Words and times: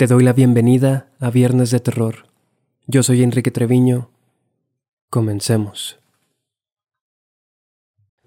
Te 0.00 0.06
doy 0.06 0.24
la 0.24 0.32
bienvenida 0.32 1.08
a 1.20 1.28
Viernes 1.28 1.70
de 1.70 1.78
Terror. 1.78 2.24
Yo 2.86 3.02
soy 3.02 3.22
Enrique 3.22 3.50
Treviño. 3.50 4.08
Comencemos. 5.10 5.98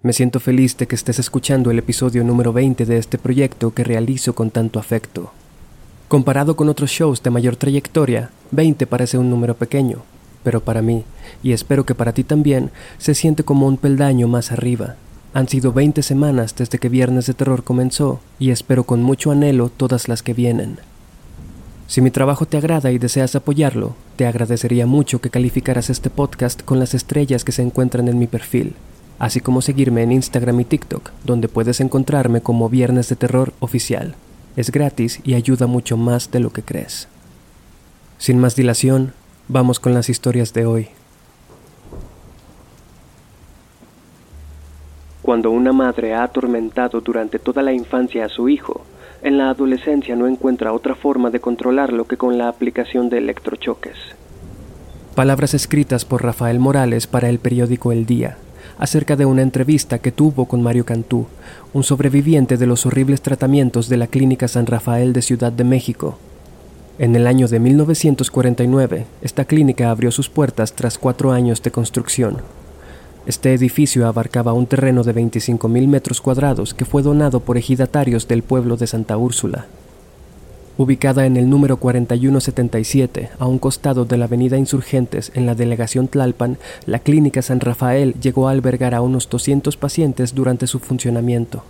Me 0.00 0.12
siento 0.12 0.38
feliz 0.38 0.76
de 0.76 0.86
que 0.86 0.94
estés 0.94 1.18
escuchando 1.18 1.72
el 1.72 1.80
episodio 1.80 2.22
número 2.22 2.52
20 2.52 2.86
de 2.86 2.96
este 2.96 3.18
proyecto 3.18 3.74
que 3.74 3.82
realizo 3.82 4.36
con 4.36 4.52
tanto 4.52 4.78
afecto. 4.78 5.32
Comparado 6.06 6.54
con 6.54 6.68
otros 6.68 6.90
shows 6.90 7.24
de 7.24 7.30
mayor 7.30 7.56
trayectoria, 7.56 8.30
20 8.52 8.86
parece 8.86 9.18
un 9.18 9.28
número 9.28 9.56
pequeño, 9.56 10.04
pero 10.44 10.60
para 10.60 10.80
mí, 10.80 11.02
y 11.42 11.50
espero 11.50 11.84
que 11.84 11.96
para 11.96 12.12
ti 12.12 12.22
también, 12.22 12.70
se 12.98 13.16
siente 13.16 13.42
como 13.42 13.66
un 13.66 13.78
peldaño 13.78 14.28
más 14.28 14.52
arriba. 14.52 14.94
Han 15.32 15.48
sido 15.48 15.72
20 15.72 16.04
semanas 16.04 16.54
desde 16.54 16.78
que 16.78 16.88
Viernes 16.88 17.26
de 17.26 17.34
Terror 17.34 17.64
comenzó 17.64 18.20
y 18.38 18.50
espero 18.50 18.84
con 18.84 19.02
mucho 19.02 19.32
anhelo 19.32 19.70
todas 19.70 20.06
las 20.06 20.22
que 20.22 20.34
vienen. 20.34 20.78
Si 21.86 22.00
mi 22.00 22.10
trabajo 22.10 22.46
te 22.46 22.56
agrada 22.56 22.90
y 22.92 22.98
deseas 22.98 23.36
apoyarlo, 23.36 23.94
te 24.16 24.26
agradecería 24.26 24.86
mucho 24.86 25.20
que 25.20 25.30
calificaras 25.30 25.90
este 25.90 26.08
podcast 26.08 26.62
con 26.62 26.78
las 26.78 26.94
estrellas 26.94 27.44
que 27.44 27.52
se 27.52 27.62
encuentran 27.62 28.08
en 28.08 28.18
mi 28.18 28.26
perfil, 28.26 28.74
así 29.18 29.40
como 29.40 29.60
seguirme 29.60 30.02
en 30.02 30.12
Instagram 30.12 30.60
y 30.60 30.64
TikTok, 30.64 31.10
donde 31.24 31.48
puedes 31.48 31.80
encontrarme 31.80 32.40
como 32.40 32.70
Viernes 32.70 33.08
de 33.10 33.16
Terror 33.16 33.52
Oficial. 33.60 34.14
Es 34.56 34.70
gratis 34.70 35.20
y 35.24 35.34
ayuda 35.34 35.66
mucho 35.66 35.96
más 35.96 36.30
de 36.30 36.40
lo 36.40 36.52
que 36.52 36.62
crees. 36.62 37.08
Sin 38.18 38.38
más 38.38 38.56
dilación, 38.56 39.12
vamos 39.48 39.78
con 39.78 39.92
las 39.92 40.08
historias 40.08 40.54
de 40.54 40.64
hoy. 40.64 40.88
Cuando 45.20 45.50
una 45.50 45.72
madre 45.72 46.14
ha 46.14 46.22
atormentado 46.22 47.00
durante 47.00 47.38
toda 47.38 47.62
la 47.62 47.72
infancia 47.72 48.26
a 48.26 48.28
su 48.28 48.48
hijo, 48.48 48.84
en 49.24 49.38
la 49.38 49.48
adolescencia 49.48 50.14
no 50.14 50.28
encuentra 50.28 50.74
otra 50.74 50.94
forma 50.94 51.30
de 51.30 51.40
controlarlo 51.40 52.06
que 52.06 52.18
con 52.18 52.36
la 52.36 52.48
aplicación 52.48 53.08
de 53.08 53.18
electrochoques. 53.18 53.96
Palabras 55.14 55.54
escritas 55.54 56.04
por 56.04 56.22
Rafael 56.22 56.58
Morales 56.58 57.06
para 57.06 57.30
el 57.30 57.38
periódico 57.38 57.90
El 57.90 58.04
Día, 58.04 58.36
acerca 58.78 59.16
de 59.16 59.24
una 59.24 59.40
entrevista 59.40 59.98
que 59.98 60.12
tuvo 60.12 60.44
con 60.44 60.62
Mario 60.62 60.84
Cantú, 60.84 61.26
un 61.72 61.84
sobreviviente 61.84 62.58
de 62.58 62.66
los 62.66 62.84
horribles 62.84 63.22
tratamientos 63.22 63.88
de 63.88 63.96
la 63.96 64.08
Clínica 64.08 64.46
San 64.46 64.66
Rafael 64.66 65.14
de 65.14 65.22
Ciudad 65.22 65.52
de 65.52 65.64
México. 65.64 66.18
En 66.98 67.16
el 67.16 67.26
año 67.26 67.48
de 67.48 67.60
1949, 67.60 69.06
esta 69.22 69.46
clínica 69.46 69.90
abrió 69.90 70.10
sus 70.10 70.28
puertas 70.28 70.74
tras 70.74 70.98
cuatro 70.98 71.32
años 71.32 71.62
de 71.62 71.70
construcción. 71.70 72.42
Este 73.26 73.54
edificio 73.54 74.06
abarcaba 74.06 74.52
un 74.52 74.66
terreno 74.66 75.02
de 75.02 75.14
25.000 75.14 75.88
metros 75.88 76.20
cuadrados 76.20 76.74
que 76.74 76.84
fue 76.84 77.02
donado 77.02 77.40
por 77.40 77.56
ejidatarios 77.56 78.28
del 78.28 78.42
pueblo 78.42 78.76
de 78.76 78.86
Santa 78.86 79.16
Úrsula. 79.16 79.66
Ubicada 80.76 81.24
en 81.24 81.38
el 81.38 81.48
número 81.48 81.78
4177, 81.78 83.30
a 83.38 83.46
un 83.46 83.58
costado 83.58 84.04
de 84.04 84.18
la 84.18 84.26
avenida 84.26 84.58
Insurgentes 84.58 85.32
en 85.34 85.46
la 85.46 85.54
delegación 85.54 86.08
Tlalpan, 86.08 86.58
la 86.84 86.98
clínica 86.98 87.40
San 87.40 87.60
Rafael 87.60 88.14
llegó 88.20 88.48
a 88.48 88.50
albergar 88.50 88.94
a 88.94 89.00
unos 89.00 89.30
200 89.30 89.74
pacientes 89.78 90.34
durante 90.34 90.66
su 90.66 90.78
funcionamiento. 90.78 91.64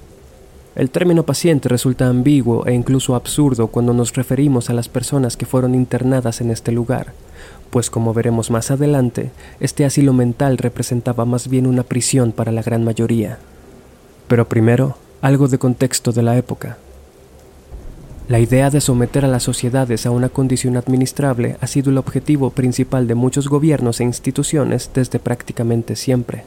El 0.75 0.91
término 0.91 1.23
paciente 1.23 1.69
resulta 1.69 2.09
ambiguo 2.09 2.67
e 2.67 2.75
incluso 2.75 3.15
absurdo 3.15 3.69
cuando 3.69 3.95
nos 3.95 4.13
referimos 4.15 4.71
a 4.71 4.73
las 4.73 4.89
personas 4.89 5.37
que 5.37 5.47
fueron 5.47 5.77
internadas 5.77 6.41
en 6.41 6.51
este 6.51 6.73
lugar, 6.73 7.13
pues 7.75 7.91
como 7.91 8.15
veremos 8.15 8.53
más 8.53 8.71
adelante, 8.71 9.33
este 9.59 9.85
asilo 9.85 10.13
mental 10.13 10.59
representaba 10.59 11.25
más 11.25 11.49
bien 11.49 11.67
una 11.67 11.83
prisión 11.83 12.31
para 12.31 12.53
la 12.53 12.63
gran 12.63 12.85
mayoría. 12.85 13.41
Pero 14.29 14.49
primero, 14.49 14.97
algo 15.21 15.49
de 15.49 15.59
contexto 15.59 16.13
de 16.13 16.23
la 16.23 16.37
época. 16.37 16.79
La 18.29 18.39
idea 18.39 18.71
de 18.71 18.81
someter 18.81 19.25
a 19.25 19.29
las 19.29 19.43
sociedades 19.43 20.07
a 20.07 20.13
una 20.13 20.29
condición 20.29 20.77
administrable 20.77 21.57
ha 21.61 21.67
sido 21.67 21.91
el 21.91 21.99
objetivo 21.99 22.51
principal 22.51 23.09
de 23.09 23.17
muchos 23.17 23.49
gobiernos 23.49 23.99
e 23.99 24.05
instituciones 24.05 24.93
desde 24.95 25.19
prácticamente 25.19 25.97
siempre. 25.97 26.45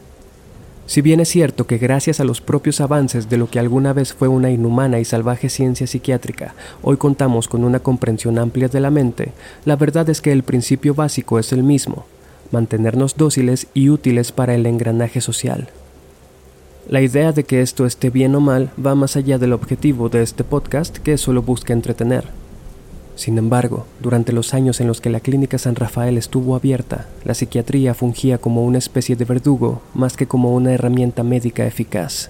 Si 0.87 1.01
bien 1.01 1.19
es 1.19 1.27
cierto 1.27 1.67
que 1.67 1.77
gracias 1.77 2.21
a 2.21 2.23
los 2.23 2.39
propios 2.39 2.79
avances 2.79 3.27
de 3.27 3.35
lo 3.35 3.49
que 3.49 3.59
alguna 3.59 3.91
vez 3.91 4.13
fue 4.13 4.29
una 4.29 4.51
inhumana 4.51 5.01
y 5.01 5.05
salvaje 5.05 5.49
ciencia 5.49 5.85
psiquiátrica, 5.85 6.55
hoy 6.81 6.95
contamos 6.95 7.49
con 7.49 7.65
una 7.65 7.81
comprensión 7.81 8.39
amplia 8.39 8.69
de 8.69 8.79
la 8.79 8.89
mente, 8.89 9.33
la 9.65 9.75
verdad 9.75 10.09
es 10.09 10.21
que 10.21 10.31
el 10.31 10.43
principio 10.43 10.95
básico 10.95 11.39
es 11.39 11.51
el 11.51 11.61
mismo, 11.61 12.05
mantenernos 12.51 13.17
dóciles 13.17 13.67
y 13.73 13.89
útiles 13.89 14.31
para 14.31 14.55
el 14.55 14.65
engranaje 14.65 15.19
social. 15.19 15.67
La 16.87 17.01
idea 17.01 17.33
de 17.33 17.43
que 17.43 17.61
esto 17.61 17.85
esté 17.85 18.09
bien 18.09 18.33
o 18.35 18.39
mal 18.39 18.71
va 18.83 18.95
más 18.95 19.17
allá 19.17 19.37
del 19.37 19.51
objetivo 19.51 20.07
de 20.07 20.21
este 20.21 20.45
podcast 20.45 20.99
que 20.99 21.17
solo 21.17 21.41
busca 21.41 21.73
entretener. 21.73 22.46
Sin 23.17 23.39
embargo, 23.39 23.87
durante 23.99 24.31
los 24.31 24.53
años 24.53 24.79
en 24.79 24.85
los 24.85 25.01
que 25.01 25.09
la 25.09 25.19
Clínica 25.19 25.57
San 25.57 25.75
Rafael 25.75 26.19
estuvo 26.19 26.55
abierta, 26.55 27.07
la 27.25 27.33
psiquiatría 27.33 27.95
fungía 27.95 28.37
como 28.37 28.63
una 28.63 28.77
especie 28.77 29.15
de 29.15 29.25
verdugo 29.25 29.81
más 29.95 30.15
que 30.15 30.27
como 30.27 30.53
una 30.53 30.71
herramienta 30.71 31.23
médica 31.23 31.65
eficaz. 31.65 32.29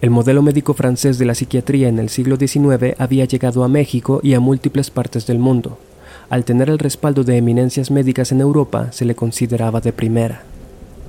El 0.00 0.08
modelo 0.08 0.40
médico 0.40 0.72
francés 0.72 1.18
de 1.18 1.26
la 1.26 1.34
psiquiatría 1.34 1.88
en 1.88 1.98
el 1.98 2.08
siglo 2.08 2.36
XIX 2.36 2.94
había 2.98 3.26
llegado 3.26 3.64
a 3.64 3.68
México 3.68 4.20
y 4.22 4.32
a 4.32 4.40
múltiples 4.40 4.90
partes 4.90 5.26
del 5.26 5.38
mundo. 5.38 5.76
Al 6.30 6.46
tener 6.46 6.70
el 6.70 6.78
respaldo 6.78 7.22
de 7.22 7.36
eminencias 7.36 7.90
médicas 7.90 8.32
en 8.32 8.40
Europa, 8.40 8.92
se 8.92 9.04
le 9.04 9.14
consideraba 9.14 9.82
de 9.82 9.92
primera. 9.92 10.42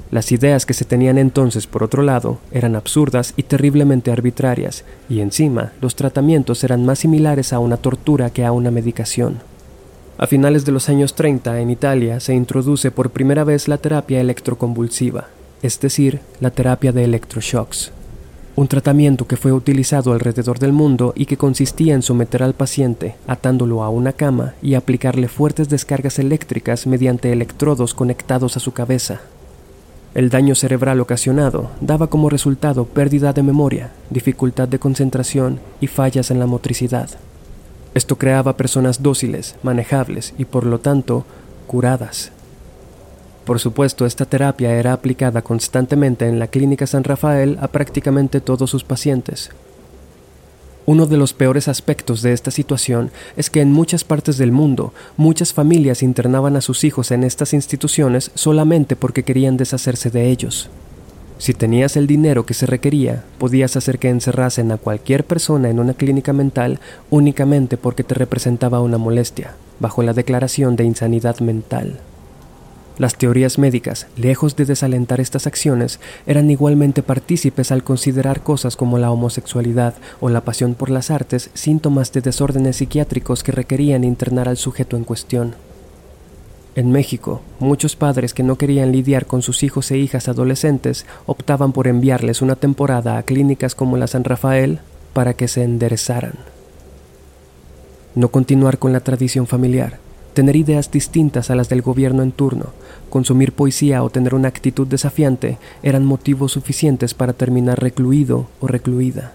Las 0.09 0.31
ideas 0.31 0.65
que 0.65 0.73
se 0.73 0.85
tenían 0.85 1.17
entonces, 1.17 1.67
por 1.67 1.83
otro 1.83 2.01
lado, 2.01 2.37
eran 2.51 2.75
absurdas 2.75 3.33
y 3.35 3.43
terriblemente 3.43 4.11
arbitrarias, 4.11 4.85
y 5.09 5.19
encima 5.19 5.73
los 5.81 5.95
tratamientos 5.95 6.63
eran 6.63 6.85
más 6.85 6.99
similares 6.99 7.51
a 7.51 7.59
una 7.59 7.75
tortura 7.75 8.29
que 8.29 8.45
a 8.45 8.53
una 8.53 8.71
medicación. 8.71 9.39
A 10.17 10.25
finales 10.25 10.65
de 10.65 10.71
los 10.71 10.87
años 10.87 11.13
30, 11.13 11.59
en 11.59 11.69
Italia, 11.69 12.19
se 12.21 12.33
introduce 12.33 12.89
por 12.89 13.11
primera 13.11 13.43
vez 13.43 13.67
la 13.67 13.77
terapia 13.77 14.21
electroconvulsiva, 14.21 15.27
es 15.61 15.79
decir, 15.79 16.21
la 16.39 16.51
terapia 16.51 16.91
de 16.93 17.03
electroshocks. 17.03 17.91
Un 18.55 18.67
tratamiento 18.67 19.27
que 19.27 19.37
fue 19.37 19.51
utilizado 19.51 20.13
alrededor 20.13 20.57
del 20.57 20.73
mundo 20.73 21.13
y 21.15 21.27
que 21.27 21.37
consistía 21.37 21.93
en 21.93 22.01
someter 22.01 22.41
al 22.41 22.55
paciente, 22.55 23.15
atándolo 23.27 23.83
a 23.83 23.89
una 23.89 24.13
cama 24.13 24.55
y 24.63 24.73
aplicarle 24.73 25.27
fuertes 25.27 25.69
descargas 25.69 26.17
eléctricas 26.17 26.87
mediante 26.87 27.31
electrodos 27.31 27.93
conectados 27.93 28.57
a 28.57 28.59
su 28.59 28.71
cabeza, 28.71 29.21
el 30.13 30.29
daño 30.29 30.55
cerebral 30.55 30.99
ocasionado 30.99 31.69
daba 31.81 32.07
como 32.07 32.29
resultado 32.29 32.85
pérdida 32.85 33.33
de 33.33 33.43
memoria, 33.43 33.91
dificultad 34.09 34.67
de 34.67 34.79
concentración 34.79 35.59
y 35.79 35.87
fallas 35.87 36.31
en 36.31 36.39
la 36.39 36.47
motricidad. 36.47 37.09
Esto 37.93 38.17
creaba 38.17 38.57
personas 38.57 39.03
dóciles, 39.03 39.55
manejables 39.63 40.33
y 40.37 40.45
por 40.45 40.65
lo 40.65 40.79
tanto 40.79 41.25
curadas. 41.67 42.31
Por 43.45 43.59
supuesto, 43.59 44.05
esta 44.05 44.25
terapia 44.25 44.73
era 44.73 44.93
aplicada 44.93 45.41
constantemente 45.41 46.27
en 46.27 46.37
la 46.37 46.47
Clínica 46.47 46.85
San 46.85 47.03
Rafael 47.03 47.57
a 47.61 47.69
prácticamente 47.69 48.41
todos 48.41 48.69
sus 48.69 48.83
pacientes, 48.83 49.51
uno 50.87 51.05
de 51.05 51.17
los 51.17 51.33
peores 51.33 51.67
aspectos 51.67 52.21
de 52.21 52.31
esta 52.31 52.49
situación 52.49 53.11
es 53.35 53.49
que 53.49 53.59
en 53.59 53.73
muchas 53.73 54.05
partes 54.05 54.37
del 54.37 54.53
mundo 54.53 54.93
muchas 55.17 55.51
familias 55.51 56.01
internaban 56.01 56.55
a 56.55 56.61
sus 56.61 56.85
hijos 56.85 57.11
en 57.11 57.25
estas 57.25 57.53
instituciones 57.53 58.31
solamente 58.35 58.95
porque 58.95 59.23
querían 59.23 59.57
deshacerse 59.57 60.09
de 60.09 60.29
ellos. 60.29 60.69
Si 61.39 61.53
tenías 61.53 61.97
el 61.97 62.07
dinero 62.07 62.45
que 62.45 62.53
se 62.53 62.65
requería, 62.65 63.25
podías 63.37 63.75
hacer 63.75 63.99
que 63.99 64.07
encerrasen 64.07 64.71
a 64.71 64.77
cualquier 64.77 65.25
persona 65.25 65.69
en 65.69 65.81
una 65.81 65.93
clínica 65.93 66.31
mental 66.31 66.79
únicamente 67.09 67.75
porque 67.75 68.05
te 68.05 68.15
representaba 68.15 68.79
una 68.79 68.97
molestia, 68.97 69.55
bajo 69.81 70.03
la 70.03 70.13
declaración 70.13 70.77
de 70.77 70.85
insanidad 70.85 71.41
mental. 71.41 71.99
Las 72.97 73.15
teorías 73.15 73.59
médicas, 73.59 74.07
lejos 74.15 74.55
de 74.55 74.65
desalentar 74.65 75.21
estas 75.21 75.45
acciones, 75.45 75.99
eran 76.25 76.49
igualmente 76.49 77.03
partícipes 77.03 77.71
al 77.71 77.83
considerar 77.83 78.41
cosas 78.41 78.75
como 78.75 78.97
la 78.97 79.11
homosexualidad 79.11 79.93
o 80.19 80.29
la 80.29 80.41
pasión 80.41 80.73
por 80.73 80.89
las 80.89 81.11
artes 81.11 81.51
síntomas 81.53 82.11
de 82.11 82.21
desórdenes 82.21 82.77
psiquiátricos 82.77 83.43
que 83.43 83.51
requerían 83.51 84.03
internar 84.03 84.49
al 84.49 84.57
sujeto 84.57 84.97
en 84.97 85.03
cuestión. 85.03 85.53
En 86.73 86.91
México, 86.91 87.41
muchos 87.59 87.95
padres 87.95 88.33
que 88.33 88.43
no 88.43 88.55
querían 88.55 88.91
lidiar 88.91 89.27
con 89.27 89.43
sus 89.43 89.61
hijos 89.61 89.91
e 89.91 89.97
hijas 89.97 90.27
adolescentes 90.27 91.05
optaban 91.27 91.73
por 91.73 91.87
enviarles 91.87 92.41
una 92.41 92.55
temporada 92.55 93.19
a 93.19 93.23
clínicas 93.23 93.75
como 93.75 93.97
la 93.97 94.07
San 94.07 94.23
Rafael 94.23 94.79
para 95.13 95.35
que 95.35 95.47
se 95.47 95.63
enderezaran. 95.63 96.33
No 98.15 98.29
continuar 98.29 98.79
con 98.79 98.91
la 98.91 99.01
tradición 99.01 99.45
familiar, 99.45 99.99
tener 100.37 100.55
ideas 100.55 100.91
distintas 100.91 101.49
a 101.49 101.55
las 101.55 101.67
del 101.67 101.81
gobierno 101.81 102.21
en 102.21 102.31
turno, 102.31 102.67
consumir 103.09 103.53
poesía 103.53 104.03
o 104.03 104.11
tener 104.11 104.35
una 104.35 104.49
actitud 104.49 104.85
desafiante 104.85 105.57
eran 105.81 106.05
motivos 106.05 106.51
suficientes 106.51 107.15
para 107.15 107.33
terminar 107.33 107.81
recluido 107.81 108.45
o 108.59 108.67
recluida. 108.67 109.33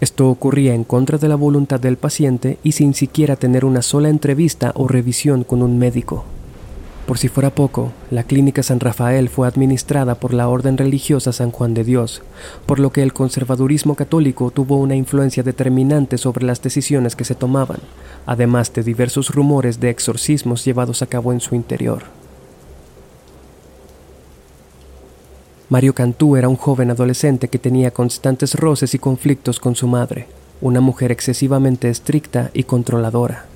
Esto 0.00 0.28
ocurría 0.28 0.74
en 0.74 0.82
contra 0.82 1.18
de 1.18 1.28
la 1.28 1.36
voluntad 1.36 1.78
del 1.78 1.98
paciente 1.98 2.58
y 2.64 2.72
sin 2.72 2.94
siquiera 2.94 3.36
tener 3.36 3.64
una 3.64 3.80
sola 3.80 4.08
entrevista 4.08 4.72
o 4.74 4.88
revisión 4.88 5.44
con 5.44 5.62
un 5.62 5.78
médico. 5.78 6.24
Por 7.10 7.18
si 7.18 7.26
fuera 7.26 7.50
poco, 7.52 7.90
la 8.12 8.22
clínica 8.22 8.62
San 8.62 8.78
Rafael 8.78 9.28
fue 9.28 9.48
administrada 9.48 10.14
por 10.14 10.32
la 10.32 10.46
Orden 10.46 10.78
Religiosa 10.78 11.32
San 11.32 11.50
Juan 11.50 11.74
de 11.74 11.82
Dios, 11.82 12.22
por 12.66 12.78
lo 12.78 12.92
que 12.92 13.02
el 13.02 13.12
conservadurismo 13.12 13.96
católico 13.96 14.52
tuvo 14.52 14.76
una 14.76 14.94
influencia 14.94 15.42
determinante 15.42 16.18
sobre 16.18 16.46
las 16.46 16.62
decisiones 16.62 17.16
que 17.16 17.24
se 17.24 17.34
tomaban, 17.34 17.80
además 18.26 18.72
de 18.74 18.84
diversos 18.84 19.34
rumores 19.34 19.80
de 19.80 19.90
exorcismos 19.90 20.64
llevados 20.64 21.02
a 21.02 21.06
cabo 21.06 21.32
en 21.32 21.40
su 21.40 21.56
interior. 21.56 22.04
Mario 25.68 25.96
Cantú 25.96 26.36
era 26.36 26.48
un 26.48 26.54
joven 26.54 26.92
adolescente 26.92 27.48
que 27.48 27.58
tenía 27.58 27.90
constantes 27.90 28.54
roces 28.54 28.94
y 28.94 29.00
conflictos 29.00 29.58
con 29.58 29.74
su 29.74 29.88
madre, 29.88 30.28
una 30.60 30.80
mujer 30.80 31.10
excesivamente 31.10 31.90
estricta 31.90 32.52
y 32.54 32.62
controladora. 32.62 33.49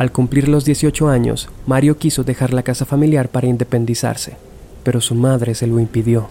Al 0.00 0.12
cumplir 0.12 0.48
los 0.48 0.64
18 0.64 1.10
años, 1.10 1.50
Mario 1.66 1.98
quiso 1.98 2.24
dejar 2.24 2.54
la 2.54 2.62
casa 2.62 2.86
familiar 2.86 3.28
para 3.28 3.48
independizarse, 3.48 4.38
pero 4.82 5.02
su 5.02 5.14
madre 5.14 5.54
se 5.54 5.66
lo 5.66 5.78
impidió. 5.78 6.28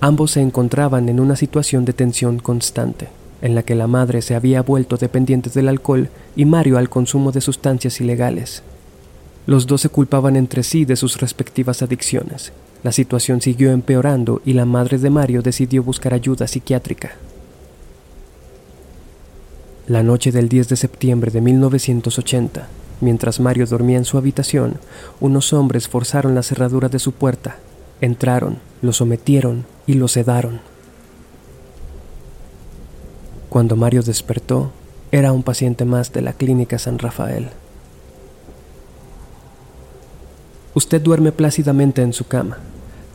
Ambos 0.00 0.32
se 0.32 0.40
encontraban 0.40 1.08
en 1.08 1.20
una 1.20 1.36
situación 1.36 1.84
de 1.84 1.92
tensión 1.92 2.40
constante, 2.40 3.10
en 3.42 3.54
la 3.54 3.62
que 3.62 3.76
la 3.76 3.86
madre 3.86 4.22
se 4.22 4.34
había 4.34 4.60
vuelto 4.62 4.96
dependiente 4.96 5.50
del 5.50 5.68
alcohol 5.68 6.08
y 6.34 6.46
Mario 6.46 6.78
al 6.78 6.88
consumo 6.88 7.30
de 7.30 7.42
sustancias 7.42 8.00
ilegales. 8.00 8.64
Los 9.46 9.68
dos 9.68 9.82
se 9.82 9.88
culpaban 9.88 10.34
entre 10.34 10.64
sí 10.64 10.84
de 10.84 10.96
sus 10.96 11.20
respectivas 11.20 11.80
adicciones. 11.80 12.52
La 12.82 12.90
situación 12.90 13.40
siguió 13.40 13.70
empeorando 13.70 14.42
y 14.44 14.54
la 14.54 14.64
madre 14.64 14.98
de 14.98 15.10
Mario 15.10 15.42
decidió 15.42 15.84
buscar 15.84 16.12
ayuda 16.12 16.48
psiquiátrica. 16.48 17.12
La 19.90 20.04
noche 20.04 20.30
del 20.30 20.48
10 20.48 20.68
de 20.68 20.76
septiembre 20.76 21.32
de 21.32 21.40
1980, 21.40 22.68
mientras 23.00 23.40
Mario 23.40 23.66
dormía 23.66 23.98
en 23.98 24.04
su 24.04 24.18
habitación, 24.18 24.74
unos 25.18 25.52
hombres 25.52 25.88
forzaron 25.88 26.36
la 26.36 26.44
cerradura 26.44 26.88
de 26.88 27.00
su 27.00 27.10
puerta, 27.10 27.56
entraron, 28.00 28.58
lo 28.82 28.92
sometieron 28.92 29.64
y 29.88 29.94
lo 29.94 30.06
sedaron. 30.06 30.60
Cuando 33.48 33.74
Mario 33.74 34.04
despertó, 34.04 34.70
era 35.10 35.32
un 35.32 35.42
paciente 35.42 35.84
más 35.84 36.12
de 36.12 36.22
la 36.22 36.34
clínica 36.34 36.78
San 36.78 37.00
Rafael. 37.00 37.48
Usted 40.72 41.02
duerme 41.02 41.32
plácidamente 41.32 42.02
en 42.02 42.12
su 42.12 42.28
cama. 42.28 42.58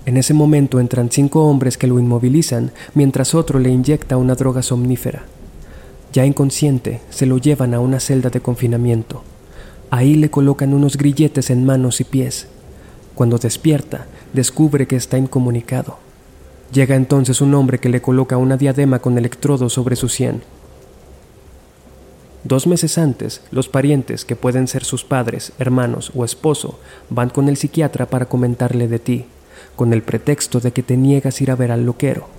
En 0.06 0.18
ese 0.18 0.33
momento 0.33 0.81
entran 0.81 1.10
cinco 1.10 1.45
hombres 1.45 1.77
que 1.77 1.88
lo 1.88 2.00
inmovilizan 2.00 2.74
mientras 2.95 3.33
otro 3.33 3.60
le 3.60 3.69
inyecta 3.69 4.18
una 4.18 4.36
droga 4.36 4.62
somnífera. 4.62 5.24
Ya 6.15 6.25
inconsciente, 6.25 7.01
se 7.09 7.25
lo 7.25 7.39
llevan 7.39 7.73
a 7.73 7.81
una 7.81 8.00
celda 8.00 8.29
de 8.29 8.39
confinamiento. 8.39 9.21
Ahí 9.89 10.15
le 10.15 10.29
colocan 10.29 10.73
unos 10.73 10.95
grilletes 10.95 11.50
en 11.50 11.65
manos 11.65 12.00
y 12.00 12.06
pies. 12.06 12.47
Cuando 13.15 13.38
despierta, 13.38 14.06
descubre 14.31 14.88
que 14.88 14.95
está 14.95 15.17
incomunicado. 15.17 15.97
Llega 16.71 16.95
entonces 16.95 17.41
un 17.41 17.53
hombre 17.53 17.79
que 17.79 17.89
le 17.89 18.01
coloca 18.01 18.38
una 18.38 18.56
diadema 18.56 19.00
con 19.00 19.17
electrodo 19.17 19.67
sobre 19.67 19.97
su 19.97 20.07
sien. 20.07 20.41
Dos 22.45 22.65
meses 22.65 22.97
antes, 22.97 23.41
los 23.51 23.67
parientes, 23.67 24.23
que 24.23 24.38
pueden 24.38 24.69
ser 24.69 24.85
sus 24.85 25.03
padres, 25.03 25.51
hermanos 25.59 26.13
o 26.15 26.23
esposo, 26.23 26.79
van 27.09 27.29
con 27.29 27.50
el 27.50 27.57
psiquiatra 27.57 28.06
para 28.06 28.27
comentarle 28.27 28.88
de 28.88 29.00
ti, 29.00 29.25
con 29.75 29.91
el 29.91 30.01
pretexto 30.01 30.62
de 30.62 30.71
que 30.71 30.81
te 30.81 30.95
niegas 30.95 31.41
ir 31.41 31.51
a 31.51 31.57
ver 31.57 31.73
al 31.73 31.85
loquero. 31.85 32.34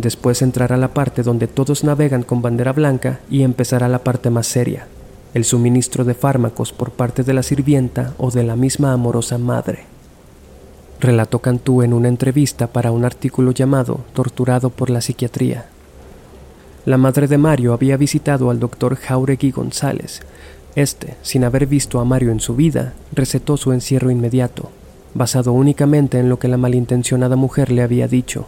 Después 0.00 0.40
entrará 0.40 0.78
la 0.78 0.94
parte 0.94 1.22
donde 1.22 1.46
todos 1.46 1.84
navegan 1.84 2.22
con 2.22 2.40
bandera 2.40 2.72
blanca 2.72 3.20
y 3.28 3.42
empezará 3.42 3.86
la 3.86 3.98
parte 3.98 4.30
más 4.30 4.46
seria, 4.46 4.86
el 5.34 5.44
suministro 5.44 6.04
de 6.04 6.14
fármacos 6.14 6.72
por 6.72 6.90
parte 6.90 7.22
de 7.22 7.34
la 7.34 7.42
sirvienta 7.42 8.14
o 8.16 8.30
de 8.30 8.42
la 8.42 8.56
misma 8.56 8.94
amorosa 8.94 9.36
madre. 9.36 9.84
Relató 11.00 11.40
Cantú 11.40 11.82
en 11.82 11.92
una 11.92 12.08
entrevista 12.08 12.68
para 12.68 12.92
un 12.92 13.04
artículo 13.04 13.50
llamado 13.50 14.00
Torturado 14.14 14.70
por 14.70 14.88
la 14.88 15.02
psiquiatría. 15.02 15.66
La 16.86 16.96
madre 16.96 17.26
de 17.26 17.36
Mario 17.36 17.74
había 17.74 17.98
visitado 17.98 18.48
al 18.48 18.58
doctor 18.58 18.96
Jauregui 18.96 19.50
González. 19.50 20.22
Este, 20.76 21.16
sin 21.20 21.44
haber 21.44 21.66
visto 21.66 22.00
a 22.00 22.06
Mario 22.06 22.30
en 22.30 22.40
su 22.40 22.56
vida, 22.56 22.94
recetó 23.12 23.58
su 23.58 23.72
encierro 23.72 24.10
inmediato, 24.10 24.70
basado 25.12 25.52
únicamente 25.52 26.18
en 26.18 26.30
lo 26.30 26.38
que 26.38 26.48
la 26.48 26.56
malintencionada 26.56 27.36
mujer 27.36 27.70
le 27.70 27.82
había 27.82 28.08
dicho. 28.08 28.46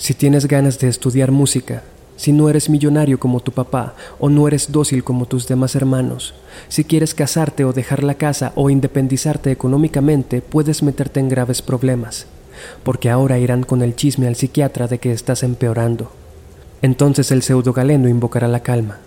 Si 0.00 0.14
tienes 0.14 0.48
ganas 0.48 0.78
de 0.78 0.88
estudiar 0.88 1.30
música, 1.30 1.82
si 2.16 2.32
no 2.32 2.48
eres 2.48 2.70
millonario 2.70 3.20
como 3.20 3.40
tu 3.40 3.52
papá 3.52 3.94
o 4.18 4.30
no 4.30 4.48
eres 4.48 4.72
dócil 4.72 5.04
como 5.04 5.26
tus 5.26 5.46
demás 5.46 5.74
hermanos, 5.74 6.32
si 6.70 6.84
quieres 6.84 7.12
casarte 7.12 7.66
o 7.66 7.74
dejar 7.74 8.02
la 8.02 8.14
casa 8.14 8.52
o 8.54 8.70
independizarte 8.70 9.50
económicamente, 9.50 10.40
puedes 10.40 10.82
meterte 10.82 11.20
en 11.20 11.28
graves 11.28 11.60
problemas, 11.60 12.24
porque 12.82 13.10
ahora 13.10 13.38
irán 13.38 13.62
con 13.62 13.82
el 13.82 13.94
chisme 13.94 14.26
al 14.26 14.36
psiquiatra 14.36 14.88
de 14.88 14.96
que 14.96 15.12
estás 15.12 15.42
empeorando. 15.42 16.10
Entonces 16.80 17.30
el 17.30 17.42
pseudo 17.42 17.74
galeno 17.74 18.08
invocará 18.08 18.48
la 18.48 18.60
calma, 18.60 19.00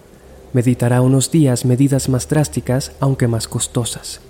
meditará 0.53 1.01
unos 1.01 1.31
días 1.31 1.65
medidas 1.65 2.07
más 2.07 2.29
drásticas, 2.29 2.91
aunque 2.99 3.27
más 3.27 3.47
costosas. 3.47 4.21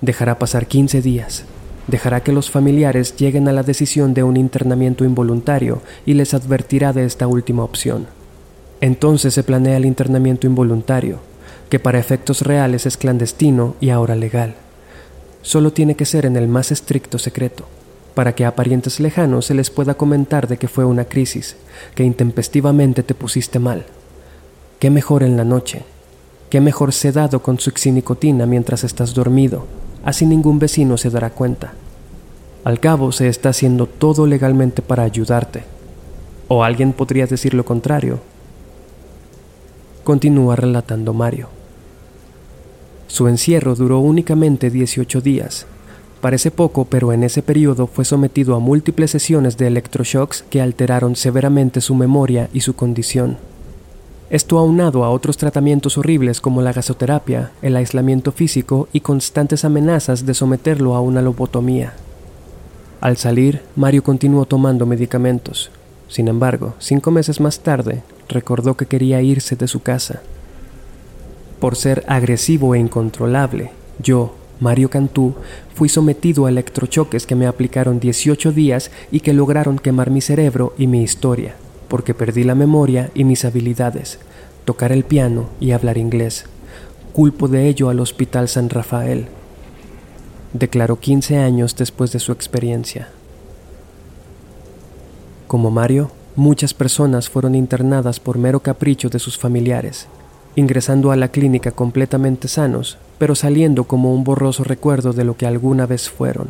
Dejará 0.00 0.38
pasar 0.38 0.68
15 0.68 1.02
días, 1.02 1.44
dejará 1.86 2.22
que 2.22 2.32
los 2.32 2.50
familiares 2.50 3.16
lleguen 3.16 3.48
a 3.48 3.52
la 3.52 3.62
decisión 3.62 4.14
de 4.14 4.22
un 4.22 4.36
internamiento 4.36 5.04
involuntario 5.04 5.82
y 6.06 6.14
les 6.14 6.34
advertirá 6.34 6.92
de 6.92 7.04
esta 7.04 7.26
última 7.26 7.64
opción. 7.64 8.06
Entonces 8.80 9.34
se 9.34 9.42
planea 9.42 9.76
el 9.76 9.84
internamiento 9.84 10.46
involuntario, 10.46 11.18
que 11.68 11.78
para 11.78 11.98
efectos 11.98 12.42
reales 12.42 12.86
es 12.86 12.96
clandestino 12.96 13.76
y 13.80 13.90
ahora 13.90 14.16
legal. 14.16 14.54
Solo 15.42 15.72
tiene 15.72 15.94
que 15.94 16.06
ser 16.06 16.26
en 16.26 16.36
el 16.36 16.48
más 16.48 16.72
estricto 16.72 17.18
secreto, 17.18 17.64
para 18.14 18.34
que 18.34 18.44
a 18.44 18.54
parientes 18.54 19.00
lejanos 19.00 19.46
se 19.46 19.54
les 19.54 19.70
pueda 19.70 19.94
comentar 19.94 20.48
de 20.48 20.56
que 20.56 20.68
fue 20.68 20.84
una 20.84 21.04
crisis, 21.04 21.56
que 21.94 22.04
intempestivamente 22.04 23.02
te 23.02 23.14
pusiste 23.14 23.58
mal. 23.58 23.86
¿Qué 24.78 24.90
mejor 24.90 25.22
en 25.22 25.36
la 25.36 25.44
noche? 25.44 25.82
¿Qué 26.50 26.60
mejor 26.60 26.92
sedado 26.92 27.42
con 27.42 27.58
succinicotina 27.58 28.46
mientras 28.46 28.84
estás 28.84 29.14
dormido? 29.14 29.66
Así 30.04 30.26
ningún 30.26 30.58
vecino 30.58 30.96
se 30.96 31.10
dará 31.10 31.30
cuenta. 31.30 31.72
Al 32.64 32.80
cabo 32.80 33.12
se 33.12 33.28
está 33.28 33.50
haciendo 33.50 33.86
todo 33.86 34.26
legalmente 34.26 34.82
para 34.82 35.02
ayudarte. 35.02 35.64
O 36.48 36.62
alguien 36.62 36.92
podría 36.92 37.26
decir 37.26 37.54
lo 37.54 37.64
contrario. 37.64 38.20
Continúa 40.02 40.56
relatando 40.56 41.14
Mario. 41.14 41.48
Su 43.06 43.28
encierro 43.28 43.74
duró 43.74 44.00
únicamente 44.00 44.70
18 44.70 45.20
días. 45.20 45.66
Parece 46.20 46.50
poco, 46.50 46.86
pero 46.86 47.12
en 47.12 47.22
ese 47.22 47.42
periodo 47.42 47.86
fue 47.86 48.04
sometido 48.04 48.54
a 48.54 48.58
múltiples 48.58 49.10
sesiones 49.10 49.56
de 49.56 49.66
electroshocks 49.66 50.42
que 50.48 50.60
alteraron 50.60 51.16
severamente 51.16 51.80
su 51.80 51.94
memoria 51.94 52.48
y 52.52 52.60
su 52.60 52.74
condición. 52.74 53.36
Esto 54.30 54.58
aunado 54.58 55.04
a 55.04 55.10
otros 55.10 55.36
tratamientos 55.36 55.98
horribles 55.98 56.40
como 56.40 56.62
la 56.62 56.72
gasoterapia, 56.72 57.52
el 57.60 57.76
aislamiento 57.76 58.32
físico 58.32 58.88
y 58.90 59.00
constantes 59.00 59.66
amenazas 59.66 60.24
de 60.24 60.32
someterlo 60.32 60.94
a 60.94 61.02
una 61.02 61.20
lobotomía. 61.20 61.92
Al 63.02 63.18
salir, 63.18 63.60
Mario 63.76 64.02
continuó 64.02 64.46
tomando 64.46 64.86
medicamentos. 64.86 65.70
Sin 66.08 66.28
embargo, 66.28 66.74
cinco 66.78 67.10
meses 67.10 67.38
más 67.38 67.60
tarde, 67.60 68.02
recordó 68.28 68.78
que 68.78 68.86
quería 68.86 69.20
irse 69.20 69.56
de 69.56 69.68
su 69.68 69.82
casa. 69.82 70.22
Por 71.60 71.76
ser 71.76 72.02
agresivo 72.08 72.74
e 72.74 72.78
incontrolable, 72.78 73.72
yo, 74.02 74.34
Mario 74.58 74.88
Cantú, 74.88 75.34
fui 75.74 75.90
sometido 75.90 76.46
a 76.46 76.48
electrochoques 76.48 77.26
que 77.26 77.34
me 77.34 77.46
aplicaron 77.46 78.00
18 78.00 78.52
días 78.52 78.90
y 79.12 79.20
que 79.20 79.34
lograron 79.34 79.78
quemar 79.78 80.10
mi 80.10 80.22
cerebro 80.22 80.72
y 80.78 80.86
mi 80.86 81.02
historia 81.02 81.56
porque 81.94 82.12
perdí 82.12 82.42
la 82.42 82.56
memoria 82.56 83.12
y 83.14 83.22
mis 83.22 83.44
habilidades, 83.44 84.18
tocar 84.64 84.90
el 84.90 85.04
piano 85.04 85.50
y 85.60 85.70
hablar 85.70 85.96
inglés. 85.96 86.46
Culpo 87.12 87.46
de 87.46 87.68
ello 87.68 87.88
al 87.88 88.00
Hospital 88.00 88.48
San 88.48 88.68
Rafael. 88.68 89.28
Declaró 90.52 90.98
15 90.98 91.36
años 91.36 91.76
después 91.76 92.10
de 92.10 92.18
su 92.18 92.32
experiencia. 92.32 93.10
Como 95.46 95.70
Mario, 95.70 96.10
muchas 96.34 96.74
personas 96.74 97.30
fueron 97.30 97.54
internadas 97.54 98.18
por 98.18 98.38
mero 98.38 98.58
capricho 98.58 99.08
de 99.08 99.20
sus 99.20 99.38
familiares, 99.38 100.08
ingresando 100.56 101.12
a 101.12 101.16
la 101.16 101.28
clínica 101.28 101.70
completamente 101.70 102.48
sanos, 102.48 102.98
pero 103.18 103.36
saliendo 103.36 103.84
como 103.84 104.12
un 104.12 104.24
borroso 104.24 104.64
recuerdo 104.64 105.12
de 105.12 105.22
lo 105.22 105.36
que 105.36 105.46
alguna 105.46 105.86
vez 105.86 106.10
fueron. 106.10 106.48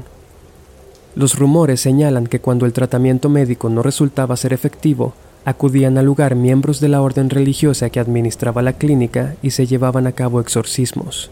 Los 1.14 1.38
rumores 1.38 1.82
señalan 1.82 2.28
que 2.28 2.40
cuando 2.40 2.64
el 2.64 2.72
tratamiento 2.72 3.28
médico 3.28 3.68
no 3.68 3.82
resultaba 3.82 4.38
ser 4.38 4.54
efectivo, 4.54 5.12
acudían 5.44 5.98
al 5.98 6.06
lugar 6.06 6.34
miembros 6.34 6.80
de 6.80 6.88
la 6.88 7.02
orden 7.02 7.30
religiosa 7.30 7.90
que 7.90 8.00
administraba 8.00 8.62
la 8.62 8.74
clínica 8.74 9.36
y 9.42 9.50
se 9.50 9.66
llevaban 9.66 10.06
a 10.06 10.12
cabo 10.12 10.40
exorcismos. 10.40 11.30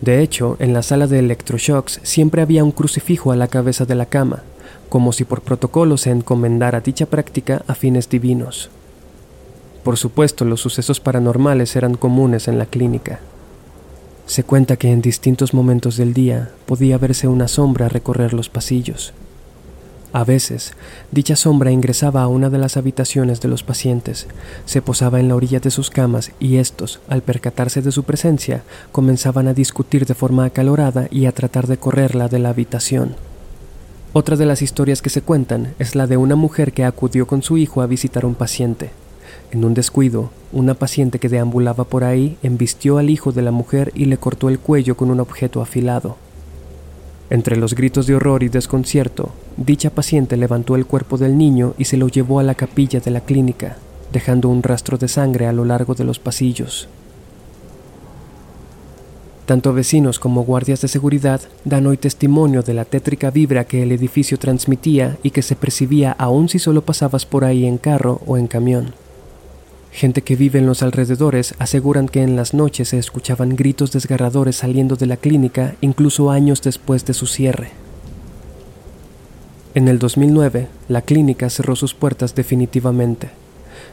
De 0.00 0.22
hecho, 0.22 0.56
en 0.60 0.72
la 0.72 0.82
sala 0.82 1.06
de 1.06 1.18
electroshocks 1.18 2.00
siempre 2.02 2.40
había 2.40 2.62
un 2.62 2.70
crucifijo 2.70 3.32
a 3.32 3.36
la 3.36 3.48
cabeza 3.48 3.84
de 3.84 3.96
la 3.96 4.06
cama, 4.06 4.42
como 4.88 5.12
si 5.12 5.24
por 5.24 5.42
protocolo 5.42 5.96
se 5.96 6.10
encomendara 6.10 6.80
dicha 6.80 7.06
práctica 7.06 7.62
a 7.66 7.74
fines 7.74 8.08
divinos. 8.08 8.70
Por 9.82 9.96
supuesto, 9.96 10.44
los 10.44 10.60
sucesos 10.60 11.00
paranormales 11.00 11.74
eran 11.74 11.94
comunes 11.94 12.46
en 12.46 12.58
la 12.58 12.66
clínica. 12.66 13.20
Se 14.26 14.44
cuenta 14.44 14.76
que 14.76 14.92
en 14.92 15.00
distintos 15.00 15.54
momentos 15.54 15.96
del 15.96 16.14
día 16.14 16.50
podía 16.66 16.98
verse 16.98 17.26
una 17.26 17.48
sombra 17.48 17.88
recorrer 17.88 18.34
los 18.34 18.48
pasillos. 18.48 19.14
A 20.12 20.24
veces, 20.24 20.72
dicha 21.12 21.36
sombra 21.36 21.70
ingresaba 21.70 22.22
a 22.22 22.28
una 22.28 22.48
de 22.48 22.56
las 22.56 22.78
habitaciones 22.78 23.42
de 23.42 23.48
los 23.48 23.62
pacientes, 23.62 24.26
se 24.64 24.80
posaba 24.80 25.20
en 25.20 25.28
la 25.28 25.36
orilla 25.36 25.60
de 25.60 25.70
sus 25.70 25.90
camas 25.90 26.32
y 26.40 26.56
estos, 26.56 27.00
al 27.08 27.20
percatarse 27.20 27.82
de 27.82 27.92
su 27.92 28.04
presencia, 28.04 28.62
comenzaban 28.90 29.48
a 29.48 29.54
discutir 29.54 30.06
de 30.06 30.14
forma 30.14 30.46
acalorada 30.46 31.08
y 31.10 31.26
a 31.26 31.32
tratar 31.32 31.66
de 31.66 31.76
correrla 31.76 32.28
de 32.28 32.38
la 32.38 32.48
habitación. 32.48 33.16
Otra 34.14 34.36
de 34.36 34.46
las 34.46 34.62
historias 34.62 35.02
que 35.02 35.10
se 35.10 35.20
cuentan 35.20 35.74
es 35.78 35.94
la 35.94 36.06
de 36.06 36.16
una 36.16 36.36
mujer 36.36 36.72
que 36.72 36.84
acudió 36.84 37.26
con 37.26 37.42
su 37.42 37.58
hijo 37.58 37.82
a 37.82 37.86
visitar 37.86 38.24
un 38.24 38.34
paciente. 38.34 38.90
En 39.50 39.62
un 39.66 39.74
descuido, 39.74 40.30
una 40.52 40.72
paciente 40.72 41.18
que 41.18 41.28
deambulaba 41.28 41.84
por 41.84 42.04
ahí 42.04 42.38
embistió 42.42 42.96
al 42.96 43.10
hijo 43.10 43.32
de 43.32 43.42
la 43.42 43.50
mujer 43.50 43.92
y 43.94 44.06
le 44.06 44.16
cortó 44.16 44.48
el 44.48 44.58
cuello 44.58 44.96
con 44.96 45.10
un 45.10 45.20
objeto 45.20 45.60
afilado. 45.60 46.16
Entre 47.30 47.56
los 47.56 47.74
gritos 47.74 48.06
de 48.06 48.14
horror 48.14 48.42
y 48.42 48.48
desconcierto, 48.48 49.30
dicha 49.56 49.90
paciente 49.90 50.36
levantó 50.36 50.76
el 50.76 50.86
cuerpo 50.86 51.18
del 51.18 51.36
niño 51.36 51.74
y 51.76 51.84
se 51.84 51.98
lo 51.98 52.08
llevó 52.08 52.40
a 52.40 52.42
la 52.42 52.54
capilla 52.54 53.00
de 53.00 53.10
la 53.10 53.20
clínica, 53.20 53.76
dejando 54.12 54.48
un 54.48 54.62
rastro 54.62 54.96
de 54.96 55.08
sangre 55.08 55.46
a 55.46 55.52
lo 55.52 55.66
largo 55.66 55.94
de 55.94 56.04
los 56.04 56.18
pasillos. 56.18 56.88
Tanto 59.44 59.72
vecinos 59.72 60.18
como 60.18 60.44
guardias 60.44 60.82
de 60.82 60.88
seguridad 60.88 61.40
dan 61.64 61.86
hoy 61.86 61.96
testimonio 61.96 62.62
de 62.62 62.74
la 62.74 62.84
tétrica 62.84 63.30
vibra 63.30 63.64
que 63.64 63.82
el 63.82 63.92
edificio 63.92 64.38
transmitía 64.38 65.16
y 65.22 65.30
que 65.30 65.42
se 65.42 65.56
percibía 65.56 66.12
aún 66.12 66.48
si 66.48 66.58
solo 66.58 66.82
pasabas 66.82 67.24
por 67.24 67.44
ahí 67.44 67.66
en 67.66 67.78
carro 67.78 68.20
o 68.26 68.36
en 68.36 68.46
camión. 68.46 68.92
Gente 69.98 70.22
que 70.22 70.36
vive 70.36 70.60
en 70.60 70.66
los 70.66 70.84
alrededores 70.84 71.56
aseguran 71.58 72.06
que 72.06 72.22
en 72.22 72.36
las 72.36 72.54
noches 72.54 72.90
se 72.90 72.98
escuchaban 73.00 73.56
gritos 73.56 73.90
desgarradores 73.90 74.54
saliendo 74.54 74.94
de 74.94 75.06
la 75.06 75.16
clínica 75.16 75.74
incluso 75.80 76.30
años 76.30 76.62
después 76.62 77.04
de 77.04 77.14
su 77.14 77.26
cierre. 77.26 77.72
En 79.74 79.88
el 79.88 79.98
2009, 79.98 80.68
la 80.86 81.02
clínica 81.02 81.50
cerró 81.50 81.74
sus 81.74 81.94
puertas 81.94 82.36
definitivamente. 82.36 83.30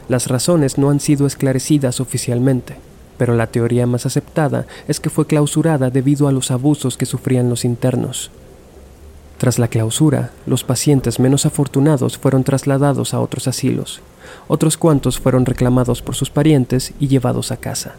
Las 0.08 0.28
razones 0.28 0.78
no 0.78 0.90
han 0.90 1.00
sido 1.00 1.26
esclarecidas 1.26 1.98
oficialmente, 2.00 2.76
pero 3.18 3.34
la 3.34 3.48
teoría 3.48 3.88
más 3.88 4.06
aceptada 4.06 4.64
es 4.86 5.00
que 5.00 5.10
fue 5.10 5.26
clausurada 5.26 5.90
debido 5.90 6.28
a 6.28 6.32
los 6.32 6.52
abusos 6.52 6.96
que 6.96 7.06
sufrían 7.06 7.50
los 7.50 7.64
internos. 7.64 8.30
Tras 9.38 9.58
la 9.58 9.66
clausura, 9.66 10.30
los 10.46 10.62
pacientes 10.62 11.18
menos 11.18 11.46
afortunados 11.46 12.16
fueron 12.16 12.44
trasladados 12.44 13.12
a 13.12 13.18
otros 13.18 13.48
asilos, 13.48 14.02
otros 14.48 14.76
cuantos 14.76 15.18
fueron 15.18 15.46
reclamados 15.46 16.02
por 16.02 16.14
sus 16.14 16.30
parientes 16.30 16.92
y 17.00 17.08
llevados 17.08 17.52
a 17.52 17.56
casa. 17.56 17.94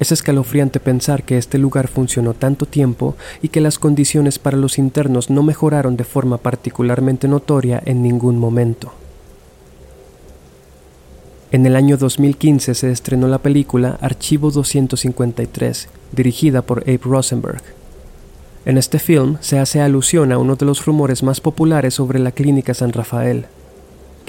Es 0.00 0.12
escalofriante 0.12 0.78
pensar 0.78 1.24
que 1.24 1.38
este 1.38 1.58
lugar 1.58 1.88
funcionó 1.88 2.34
tanto 2.34 2.66
tiempo 2.66 3.16
y 3.42 3.48
que 3.48 3.60
las 3.60 3.78
condiciones 3.78 4.38
para 4.38 4.56
los 4.56 4.78
internos 4.78 5.28
no 5.28 5.42
mejoraron 5.42 5.96
de 5.96 6.04
forma 6.04 6.38
particularmente 6.38 7.26
notoria 7.26 7.82
en 7.84 8.02
ningún 8.02 8.38
momento. 8.38 8.92
En 11.50 11.66
el 11.66 11.76
año 11.76 11.96
2015 11.96 12.74
se 12.74 12.90
estrenó 12.92 13.26
la 13.26 13.38
película 13.38 13.98
Archivo 14.00 14.50
253, 14.50 15.88
dirigida 16.12 16.62
por 16.62 16.82
Abe 16.82 17.00
Rosenberg. 17.02 17.62
En 18.66 18.76
este 18.76 18.98
film 18.98 19.38
se 19.40 19.58
hace 19.58 19.80
alusión 19.80 20.30
a 20.30 20.38
uno 20.38 20.56
de 20.56 20.66
los 20.66 20.84
rumores 20.84 21.22
más 21.22 21.40
populares 21.40 21.94
sobre 21.94 22.18
la 22.18 22.32
clínica 22.32 22.74
San 22.74 22.92
Rafael, 22.92 23.46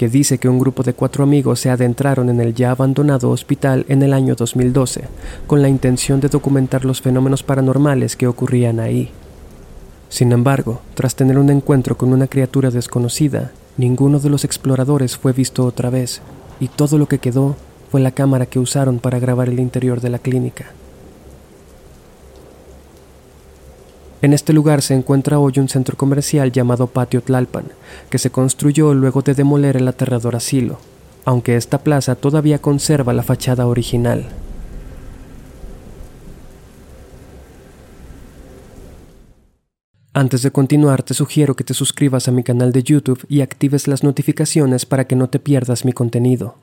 que 0.00 0.08
dice 0.08 0.38
que 0.38 0.48
un 0.48 0.58
grupo 0.58 0.82
de 0.82 0.94
cuatro 0.94 1.24
amigos 1.24 1.60
se 1.60 1.68
adentraron 1.68 2.30
en 2.30 2.40
el 2.40 2.54
ya 2.54 2.70
abandonado 2.70 3.28
hospital 3.28 3.84
en 3.86 4.02
el 4.02 4.14
año 4.14 4.34
2012, 4.34 5.02
con 5.46 5.60
la 5.60 5.68
intención 5.68 6.20
de 6.20 6.30
documentar 6.30 6.86
los 6.86 7.02
fenómenos 7.02 7.42
paranormales 7.42 8.16
que 8.16 8.26
ocurrían 8.26 8.80
ahí. 8.80 9.10
Sin 10.08 10.32
embargo, 10.32 10.80
tras 10.94 11.16
tener 11.16 11.38
un 11.38 11.50
encuentro 11.50 11.98
con 11.98 12.14
una 12.14 12.28
criatura 12.28 12.70
desconocida, 12.70 13.52
ninguno 13.76 14.20
de 14.20 14.30
los 14.30 14.46
exploradores 14.46 15.18
fue 15.18 15.34
visto 15.34 15.66
otra 15.66 15.90
vez, 15.90 16.22
y 16.60 16.68
todo 16.68 16.96
lo 16.96 17.06
que 17.06 17.18
quedó 17.18 17.56
fue 17.90 18.00
la 18.00 18.12
cámara 18.12 18.46
que 18.46 18.58
usaron 18.58 19.00
para 19.00 19.18
grabar 19.18 19.50
el 19.50 19.60
interior 19.60 20.00
de 20.00 20.08
la 20.08 20.18
clínica. 20.18 20.72
En 24.22 24.34
este 24.34 24.52
lugar 24.52 24.82
se 24.82 24.94
encuentra 24.94 25.38
hoy 25.38 25.54
un 25.56 25.68
centro 25.68 25.96
comercial 25.96 26.52
llamado 26.52 26.88
Patio 26.88 27.22
Tlalpan, 27.22 27.64
que 28.10 28.18
se 28.18 28.30
construyó 28.30 28.92
luego 28.92 29.22
de 29.22 29.34
demoler 29.34 29.78
el 29.78 29.88
aterrador 29.88 30.36
asilo, 30.36 30.78
aunque 31.24 31.56
esta 31.56 31.78
plaza 31.78 32.16
todavía 32.16 32.60
conserva 32.60 33.14
la 33.14 33.22
fachada 33.22 33.66
original. 33.66 34.28
Antes 40.12 40.42
de 40.42 40.50
continuar, 40.50 41.02
te 41.02 41.14
sugiero 41.14 41.56
que 41.56 41.64
te 41.64 41.72
suscribas 41.72 42.28
a 42.28 42.32
mi 42.32 42.42
canal 42.42 42.72
de 42.72 42.82
YouTube 42.82 43.24
y 43.28 43.40
actives 43.40 43.88
las 43.88 44.02
notificaciones 44.02 44.84
para 44.84 45.06
que 45.06 45.16
no 45.16 45.30
te 45.30 45.38
pierdas 45.38 45.86
mi 45.86 45.92
contenido. 45.92 46.56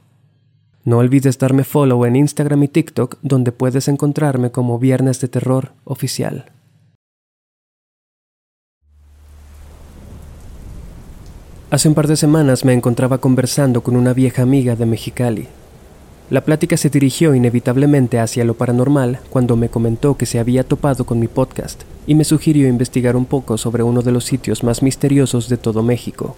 No 0.84 1.00
olvides 1.00 1.40
darme 1.40 1.64
follow 1.64 2.06
en 2.06 2.18
Instagram 2.18 2.64
y 2.64 2.68
TikTok, 2.68 3.18
donde 3.24 3.52
puedes 3.52 3.88
encontrarme 3.88 4.52
como 4.52 4.78
Viernes 4.78 5.20
de 5.22 5.28
Terror 5.28 5.72
Oficial. 5.86 6.52
Hace 11.70 11.90
un 11.90 11.96
par 11.96 12.08
de 12.08 12.16
semanas 12.16 12.64
me 12.64 12.72
encontraba 12.72 13.18
conversando 13.18 13.84
con 13.84 13.98
una 13.98 14.14
vieja 14.14 14.42
amiga 14.42 14.78
de 14.78 14.86
Mexicali. 14.86 15.50
La 16.30 16.40
plática 16.40 16.78
se 16.78 16.90
dirigió 16.90 17.36
inevitablemente 17.36 18.20
hacia 18.20 18.46
lo 18.46 18.54
paranormal 18.54 19.20
cuando 19.30 19.58
me 19.58 19.68
comentó 19.68 20.16
que 20.16 20.26
se 20.26 20.40
había 20.40 20.64
topado 20.64 21.06
con 21.06 21.20
mi 21.20 21.28
podcast 21.28 21.84
y 22.06 22.16
me 22.16 22.24
sugirió 22.24 22.70
investigar 22.70 23.18
un 23.18 23.26
poco 23.26 23.58
sobre 23.58 23.84
uno 23.84 24.02
de 24.02 24.14
los 24.14 24.24
sitios 24.24 24.64
más 24.64 24.82
misteriosos 24.82 25.50
de 25.50 25.58
todo 25.58 25.84
México, 25.84 26.38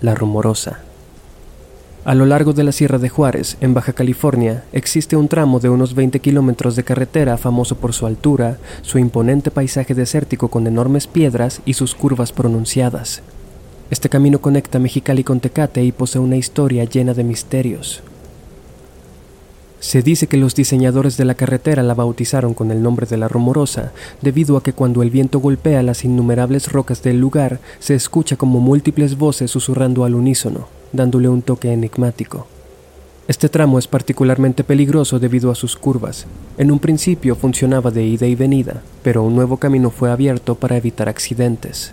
La 0.00 0.14
Rumorosa. 0.14 0.82
A 2.04 2.14
lo 2.14 2.24
largo 2.24 2.52
de 2.52 2.62
la 2.62 2.70
Sierra 2.70 2.98
de 2.98 3.08
Juárez, 3.08 3.56
en 3.60 3.74
Baja 3.74 3.92
California, 3.92 4.62
existe 4.72 5.16
un 5.16 5.26
tramo 5.26 5.58
de 5.58 5.70
unos 5.70 5.96
20 5.96 6.20
kilómetros 6.20 6.76
de 6.76 6.84
carretera 6.84 7.38
famoso 7.38 7.74
por 7.74 7.92
su 7.92 8.06
altura, 8.06 8.58
su 8.82 9.00
imponente 9.00 9.50
paisaje 9.50 9.94
desértico 9.94 10.46
con 10.46 10.68
enormes 10.68 11.08
piedras 11.08 11.60
y 11.64 11.74
sus 11.74 11.96
curvas 11.96 12.30
pronunciadas. 12.30 13.20
Este 13.90 14.08
camino 14.08 14.40
conecta 14.40 14.78
Mexicali 14.78 15.24
con 15.24 15.40
Tecate 15.40 15.84
y 15.84 15.92
posee 15.92 16.20
una 16.20 16.36
historia 16.36 16.84
llena 16.84 17.12
de 17.12 17.22
misterios. 17.22 18.02
Se 19.78 20.00
dice 20.00 20.26
que 20.26 20.38
los 20.38 20.54
diseñadores 20.54 21.18
de 21.18 21.26
la 21.26 21.34
carretera 21.34 21.82
la 21.82 21.92
bautizaron 21.92 22.54
con 22.54 22.70
el 22.70 22.82
nombre 22.82 23.06
de 23.06 23.18
la 23.18 23.28
Rumorosa, 23.28 23.92
debido 24.22 24.56
a 24.56 24.62
que 24.62 24.72
cuando 24.72 25.02
el 25.02 25.10
viento 25.10 25.38
golpea 25.38 25.82
las 25.82 26.06
innumerables 26.06 26.72
rocas 26.72 27.02
del 27.02 27.20
lugar, 27.20 27.60
se 27.80 27.94
escucha 27.94 28.36
como 28.36 28.60
múltiples 28.60 29.18
voces 29.18 29.50
susurrando 29.50 30.06
al 30.06 30.14
unísono, 30.14 30.68
dándole 30.92 31.28
un 31.28 31.42
toque 31.42 31.70
enigmático. 31.70 32.46
Este 33.28 33.50
tramo 33.50 33.78
es 33.78 33.86
particularmente 33.86 34.64
peligroso 34.64 35.18
debido 35.18 35.50
a 35.50 35.54
sus 35.54 35.76
curvas. 35.76 36.24
En 36.56 36.70
un 36.70 36.78
principio 36.78 37.36
funcionaba 37.36 37.90
de 37.90 38.04
ida 38.04 38.26
y 38.26 38.34
venida, 38.34 38.82
pero 39.02 39.22
un 39.22 39.36
nuevo 39.36 39.58
camino 39.58 39.90
fue 39.90 40.10
abierto 40.10 40.54
para 40.54 40.78
evitar 40.78 41.10
accidentes. 41.10 41.92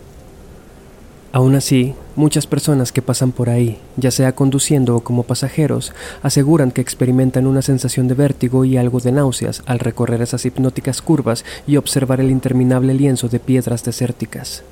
Aún 1.33 1.55
así, 1.55 1.93
muchas 2.17 2.45
personas 2.45 2.91
que 2.91 3.01
pasan 3.01 3.31
por 3.31 3.49
ahí, 3.49 3.79
ya 3.95 4.11
sea 4.11 4.35
conduciendo 4.35 4.97
o 4.97 4.99
como 4.99 5.23
pasajeros, 5.23 5.93
aseguran 6.23 6.71
que 6.71 6.81
experimentan 6.81 7.47
una 7.47 7.61
sensación 7.61 8.09
de 8.09 8.15
vértigo 8.15 8.65
y 8.65 8.75
algo 8.75 8.99
de 8.99 9.13
náuseas 9.13 9.63
al 9.65 9.79
recorrer 9.79 10.21
esas 10.21 10.45
hipnóticas 10.45 11.01
curvas 11.01 11.45
y 11.65 11.77
observar 11.77 12.19
el 12.19 12.31
interminable 12.31 12.93
lienzo 12.93 13.29
de 13.29 13.39
piedras 13.39 13.85
desérticas. 13.85 14.63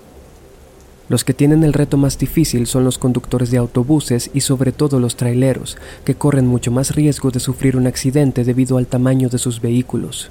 Los 1.07 1.23
que 1.23 1.33
tienen 1.33 1.63
el 1.63 1.73
reto 1.73 1.95
más 1.95 2.19
difícil 2.19 2.67
son 2.67 2.83
los 2.83 2.97
conductores 2.97 3.51
de 3.51 3.57
autobuses 3.57 4.29
y 4.33 4.41
sobre 4.41 4.73
todo 4.73 4.99
los 4.99 5.15
traileros, 5.15 5.77
que 6.03 6.15
corren 6.15 6.45
mucho 6.45 6.71
más 6.71 6.93
riesgo 6.93 7.31
de 7.31 7.39
sufrir 7.39 7.77
un 7.77 7.87
accidente 7.87 8.43
debido 8.43 8.77
al 8.77 8.85
tamaño 8.85 9.29
de 9.29 9.39
sus 9.39 9.61
vehículos. 9.61 10.29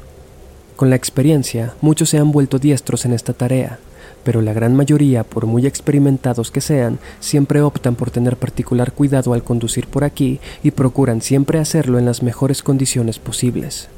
Con 0.78 0.90
la 0.90 0.96
experiencia, 0.96 1.74
muchos 1.80 2.10
se 2.10 2.18
han 2.18 2.30
vuelto 2.30 2.60
diestros 2.60 3.04
en 3.04 3.12
esta 3.12 3.32
tarea, 3.32 3.80
pero 4.22 4.42
la 4.42 4.52
gran 4.52 4.76
mayoría, 4.76 5.24
por 5.24 5.44
muy 5.44 5.66
experimentados 5.66 6.52
que 6.52 6.60
sean, 6.60 7.00
siempre 7.18 7.62
optan 7.62 7.96
por 7.96 8.12
tener 8.12 8.36
particular 8.36 8.92
cuidado 8.92 9.32
al 9.32 9.42
conducir 9.42 9.88
por 9.88 10.04
aquí 10.04 10.38
y 10.62 10.70
procuran 10.70 11.20
siempre 11.20 11.58
hacerlo 11.58 11.98
en 11.98 12.04
las 12.04 12.22
mejores 12.22 12.62
condiciones 12.62 13.18
posibles. 13.18 13.88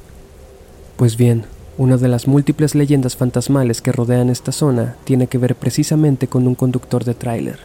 Pues 0.97 1.19
bien, 1.19 1.45
una 1.77 1.99
de 1.99 2.09
las 2.09 2.27
múltiples 2.27 2.75
leyendas 2.75 3.15
fantasmales 3.15 3.83
que 3.83 3.93
rodean 3.93 4.31
esta 4.31 4.51
zona 4.51 4.97
tiene 5.05 5.27
que 5.27 5.37
ver 5.37 5.57
precisamente 5.57 6.29
con 6.29 6.47
un 6.47 6.55
conductor 6.55 7.05
de 7.05 7.13
tráiler. 7.13 7.59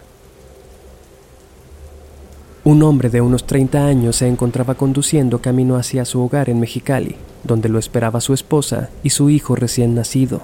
Un 2.68 2.82
hombre 2.82 3.12
de 3.12 3.22
unos 3.22 3.46
30 3.46 3.86
años 3.86 4.16
se 4.16 4.28
encontraba 4.28 4.74
conduciendo 4.74 5.40
camino 5.40 5.76
hacia 5.76 6.04
su 6.04 6.20
hogar 6.20 6.50
en 6.50 6.60
Mexicali, 6.60 7.16
donde 7.44 7.70
lo 7.70 7.78
esperaba 7.78 8.20
su 8.22 8.34
esposa 8.34 8.90
y 9.04 9.12
su 9.12 9.30
hijo 9.30 9.56
recién 9.56 9.94
nacido. 9.94 10.42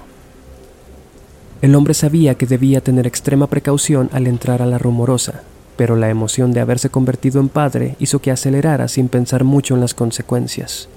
El 1.63 1.73
hombre 1.73 1.95
sabía 1.95 2.35
que 2.35 2.45
debía 2.45 2.81
tener 2.81 3.07
extrema 3.07 3.47
precaución 3.47 4.07
al 4.13 4.27
entrar 4.27 4.61
a 4.61 4.67
la 4.67 4.77
rumorosa, 4.77 5.41
pero 5.77 5.95
la 5.95 6.11
emoción 6.11 6.51
de 6.51 6.59
haberse 6.59 6.89
convertido 6.89 7.41
en 7.41 7.49
padre 7.49 7.95
hizo 7.99 8.19
que 8.19 8.29
acelerara 8.29 8.87
sin 8.87 9.09
pensar 9.09 9.43
mucho 9.43 9.73
en 9.73 9.81
las 9.81 9.95
consecuencias. 9.95 10.89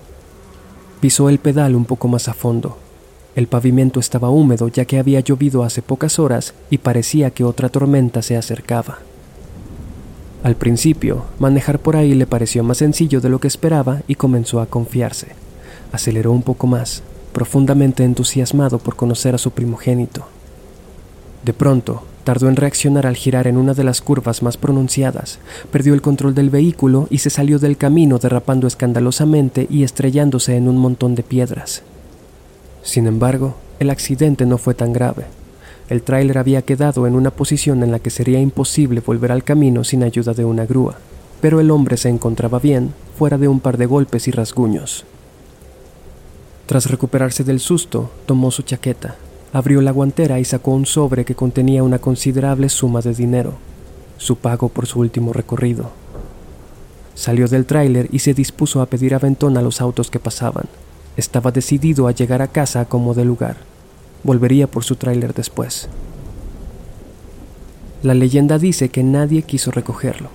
Pisó 1.00 1.30
el 1.30 1.38
pedal 1.38 1.74
un 1.74 1.86
poco 1.86 2.06
más 2.06 2.28
a 2.28 2.34
fondo, 2.34 2.76
El 3.34 3.46
pavimento 3.46 3.98
estaba 3.98 4.28
húmedo 4.28 4.68
ya 4.68 4.84
que 4.84 4.98
había 4.98 5.20
llovido 5.20 5.64
hace 5.64 5.80
pocas 5.80 6.18
horas 6.18 6.52
y 6.68 6.78
parecía 6.78 7.30
que 7.30 7.44
otra 7.44 7.70
tormenta 7.70 8.20
se 8.20 8.36
acercaba. 8.36 8.98
Al 10.44 10.56
principio, 10.56 11.24
manejar 11.38 11.78
por 11.78 11.96
ahí 11.96 12.12
le 12.12 12.26
pareció 12.26 12.62
más 12.62 12.76
sencillo 12.76 13.22
de 13.22 13.30
lo 13.30 13.40
que 13.40 13.48
esperaba 13.48 14.02
y 14.06 14.16
comenzó 14.16 14.60
a 14.60 14.66
confiarse. 14.66 15.28
Aceleró 15.90 16.32
un 16.32 16.42
poco 16.42 16.66
más, 16.66 17.02
profundamente 17.32 18.04
entusiasmado 18.04 18.78
por 18.78 18.94
conocer 18.94 19.34
a 19.34 19.38
su 19.38 19.52
primogénito. 19.52 20.26
De 21.46 21.54
pronto, 21.54 22.02
tardó 22.24 22.50
en 22.50 22.56
reaccionar 22.56 23.06
al 23.06 23.16
girar 23.16 23.46
en 23.46 23.56
una 23.56 23.72
de 23.72 23.84
las 23.84 24.02
curvas 24.02 24.42
más 24.42 24.58
pronunciadas, 24.58 25.38
perdió 25.72 25.94
el 25.94 26.02
control 26.02 26.34
del 26.34 26.50
vehículo 26.50 27.06
y 27.08 27.18
se 27.18 27.30
salió 27.30 27.58
del 27.58 27.78
camino 27.78 28.18
derrapando 28.18 28.66
escandalosamente 28.66 29.66
y 29.70 29.82
estrellándose 29.82 30.56
en 30.56 30.68
un 30.68 30.76
montón 30.76 31.14
de 31.14 31.22
piedras. 31.22 31.80
Sin 32.82 33.06
embargo, 33.06 33.54
el 33.78 33.88
accidente 33.88 34.44
no 34.44 34.58
fue 34.58 34.74
tan 34.74 34.92
grave. 34.92 35.24
El 35.88 36.02
tráiler 36.02 36.38
había 36.38 36.62
quedado 36.62 37.06
en 37.06 37.14
una 37.14 37.30
posición 37.30 37.82
en 37.82 37.90
la 37.90 37.98
que 37.98 38.10
sería 38.10 38.40
imposible 38.40 39.00
volver 39.00 39.32
al 39.32 39.44
camino 39.44 39.84
sin 39.84 40.02
ayuda 40.02 40.32
de 40.32 40.44
una 40.44 40.64
grúa, 40.64 40.96
pero 41.40 41.60
el 41.60 41.70
hombre 41.70 41.98
se 41.98 42.08
encontraba 42.08 42.58
bien, 42.58 42.94
fuera 43.18 43.36
de 43.36 43.48
un 43.48 43.60
par 43.60 43.76
de 43.76 43.86
golpes 43.86 44.26
y 44.28 44.30
rasguños. 44.30 45.04
Tras 46.66 46.90
recuperarse 46.90 47.44
del 47.44 47.60
susto, 47.60 48.10
tomó 48.24 48.50
su 48.50 48.62
chaqueta, 48.62 49.16
abrió 49.52 49.82
la 49.82 49.90
guantera 49.90 50.40
y 50.40 50.44
sacó 50.46 50.70
un 50.70 50.86
sobre 50.86 51.26
que 51.26 51.34
contenía 51.34 51.82
una 51.82 51.98
considerable 51.98 52.70
suma 52.70 53.02
de 53.02 53.12
dinero, 53.12 53.52
su 54.16 54.36
pago 54.36 54.70
por 54.70 54.86
su 54.86 55.00
último 55.00 55.34
recorrido. 55.34 55.90
Salió 57.14 57.46
del 57.46 57.66
tráiler 57.66 58.08
y 58.10 58.20
se 58.20 58.32
dispuso 58.32 58.80
a 58.80 58.86
pedir 58.86 59.14
aventón 59.14 59.58
a 59.58 59.62
los 59.62 59.82
autos 59.82 60.10
que 60.10 60.18
pasaban. 60.18 60.64
Estaba 61.16 61.52
decidido 61.52 62.08
a 62.08 62.12
llegar 62.12 62.40
a 62.40 62.48
casa 62.48 62.86
como 62.86 63.12
de 63.12 63.24
lugar. 63.24 63.73
Volvería 64.24 64.66
por 64.66 64.82
su 64.82 64.96
tráiler 64.96 65.34
después. 65.34 65.88
La 68.02 68.14
leyenda 68.14 68.58
dice 68.58 68.88
que 68.88 69.02
nadie 69.02 69.42
quiso 69.42 69.70
recogerlo, 69.70 70.28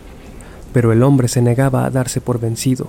pero 0.72 0.94
el 0.94 1.04
hombre 1.04 1.28
se 1.28 1.42
negaba 1.42 1.86
a 1.86 1.90
darse 1.90 2.22
por 2.22 2.40
vencido, 2.40 2.88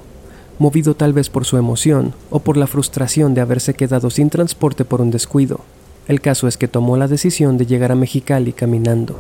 movido 0.59 0.95
tal 0.95 1.13
vez 1.13 1.29
por 1.31 1.45
su 1.45 1.57
emoción 1.57 2.15
o 2.31 2.41
por 2.41 2.57
la 2.57 2.67
frustración 2.67 3.35
de 3.35 3.41
haberse 3.41 3.75
quedado 3.75 4.11
sin 4.11 4.31
transporte 4.31 4.85
por 4.85 5.01
un 5.01 5.11
descuido. 5.11 5.61
El 6.07 6.21
caso 6.21 6.47
es 6.49 6.57
que 6.57 6.69
tomó 6.69 6.97
la 6.97 7.09
decisión 7.09 7.59
de 7.59 7.67
llegar 7.67 7.93
a 7.93 7.97
Mexicali 7.97 8.53
caminando. 8.53 9.17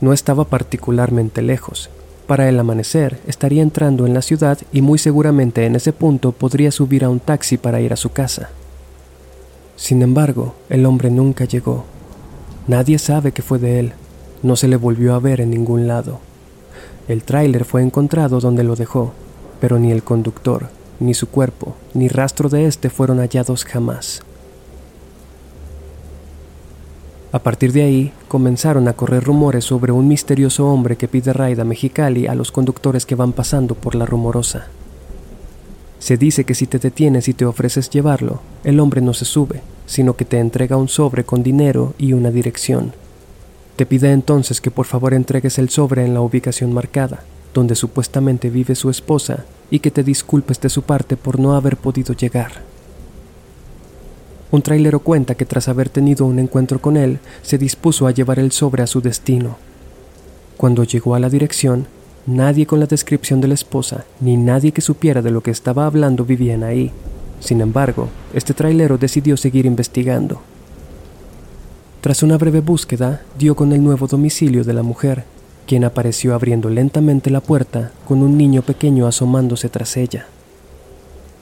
No 0.00 0.12
estaba 0.12 0.44
particularmente 0.44 1.42
lejos, 1.42 1.90
para 2.28 2.46
el 2.48 2.60
amanecer 2.60 3.18
estaría 3.26 3.62
entrando 3.62 4.06
en 4.06 4.12
la 4.12 4.20
ciudad 4.20 4.58
y 4.70 4.82
muy 4.82 4.98
seguramente 4.98 5.64
en 5.64 5.76
ese 5.76 5.94
punto 5.94 6.32
podría 6.32 6.70
subir 6.70 7.02
a 7.02 7.08
un 7.08 7.20
taxi 7.20 7.56
para 7.56 7.80
ir 7.80 7.92
a 7.94 7.96
su 7.96 8.10
casa. 8.10 8.50
Sin 9.78 10.02
embargo, 10.02 10.54
el 10.68 10.84
hombre 10.84 11.08
nunca 11.08 11.44
llegó. 11.44 11.84
Nadie 12.66 12.98
sabe 12.98 13.30
qué 13.30 13.42
fue 13.42 13.60
de 13.60 13.78
él. 13.78 13.92
No 14.42 14.56
se 14.56 14.66
le 14.66 14.76
volvió 14.76 15.14
a 15.14 15.20
ver 15.20 15.40
en 15.40 15.50
ningún 15.50 15.86
lado. 15.86 16.18
El 17.06 17.22
tráiler 17.22 17.64
fue 17.64 17.80
encontrado 17.80 18.40
donde 18.40 18.64
lo 18.64 18.74
dejó, 18.74 19.12
pero 19.60 19.78
ni 19.78 19.92
el 19.92 20.02
conductor, 20.02 20.68
ni 20.98 21.14
su 21.14 21.28
cuerpo, 21.28 21.76
ni 21.94 22.08
rastro 22.08 22.48
de 22.48 22.66
éste 22.66 22.90
fueron 22.90 23.18
hallados 23.18 23.64
jamás. 23.64 24.22
A 27.30 27.38
partir 27.38 27.72
de 27.72 27.82
ahí, 27.82 28.12
comenzaron 28.26 28.88
a 28.88 28.94
correr 28.94 29.22
rumores 29.22 29.64
sobre 29.64 29.92
un 29.92 30.08
misterioso 30.08 30.66
hombre 30.66 30.96
que 30.96 31.08
pide 31.08 31.32
raid 31.32 31.60
a 31.60 31.64
Mexicali 31.64 32.26
a 32.26 32.34
los 32.34 32.50
conductores 32.50 33.06
que 33.06 33.14
van 33.14 33.32
pasando 33.32 33.76
por 33.76 33.94
la 33.94 34.06
rumorosa. 34.06 34.66
Se 35.98 36.16
dice 36.16 36.44
que 36.44 36.54
si 36.54 36.66
te 36.66 36.78
detienes 36.78 37.28
y 37.28 37.34
te 37.34 37.44
ofreces 37.44 37.90
llevarlo, 37.90 38.40
el 38.64 38.80
hombre 38.80 39.00
no 39.00 39.14
se 39.14 39.24
sube, 39.24 39.62
sino 39.86 40.14
que 40.14 40.24
te 40.24 40.38
entrega 40.38 40.76
un 40.76 40.88
sobre 40.88 41.24
con 41.24 41.42
dinero 41.42 41.94
y 41.98 42.12
una 42.12 42.30
dirección. 42.30 42.92
Te 43.76 43.86
pide 43.86 44.12
entonces 44.12 44.60
que 44.60 44.70
por 44.70 44.86
favor 44.86 45.14
entregues 45.14 45.58
el 45.58 45.70
sobre 45.70 46.04
en 46.04 46.14
la 46.14 46.20
ubicación 46.20 46.72
marcada, 46.72 47.24
donde 47.54 47.74
supuestamente 47.74 48.50
vive 48.50 48.74
su 48.74 48.90
esposa, 48.90 49.44
y 49.70 49.80
que 49.80 49.90
te 49.90 50.02
disculpes 50.02 50.60
de 50.60 50.68
su 50.68 50.82
parte 50.82 51.16
por 51.16 51.38
no 51.38 51.54
haber 51.54 51.76
podido 51.76 52.14
llegar. 52.14 52.62
Un 54.50 54.62
trailero 54.62 55.00
cuenta 55.00 55.34
que 55.34 55.44
tras 55.44 55.68
haber 55.68 55.90
tenido 55.90 56.24
un 56.24 56.38
encuentro 56.38 56.80
con 56.80 56.96
él, 56.96 57.18
se 57.42 57.58
dispuso 57.58 58.06
a 58.06 58.12
llevar 58.12 58.38
el 58.38 58.50
sobre 58.50 58.82
a 58.82 58.86
su 58.86 59.00
destino. 59.00 59.56
Cuando 60.56 60.84
llegó 60.84 61.14
a 61.14 61.20
la 61.20 61.28
dirección, 61.28 61.86
nadie 62.28 62.66
con 62.66 62.78
la 62.78 62.86
descripción 62.86 63.40
de 63.40 63.48
la 63.48 63.54
esposa, 63.54 64.04
ni 64.20 64.36
nadie 64.36 64.72
que 64.72 64.82
supiera 64.82 65.22
de 65.22 65.30
lo 65.30 65.42
que 65.42 65.50
estaba 65.50 65.86
hablando 65.86 66.24
vivían 66.24 66.62
ahí. 66.62 66.92
Sin 67.40 67.60
embargo, 67.60 68.08
este 68.34 68.52
trailero 68.54 68.98
decidió 68.98 69.36
seguir 69.36 69.64
investigando. 69.64 70.40
Tras 72.02 72.22
una 72.22 72.36
breve 72.36 72.60
búsqueda, 72.60 73.22
dio 73.38 73.56
con 73.56 73.72
el 73.72 73.82
nuevo 73.82 74.06
domicilio 74.06 74.62
de 74.62 74.74
la 74.74 74.82
mujer, 74.82 75.24
quien 75.66 75.84
apareció 75.84 76.34
abriendo 76.34 76.68
lentamente 76.68 77.30
la 77.30 77.40
puerta 77.40 77.92
con 78.06 78.22
un 78.22 78.36
niño 78.36 78.62
pequeño 78.62 79.06
asomándose 79.06 79.68
tras 79.68 79.96
ella. 79.96 80.26